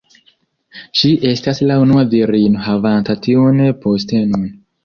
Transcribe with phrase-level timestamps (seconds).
[1.01, 4.51] Ŝi estas la unua virino havanta tiun postenon.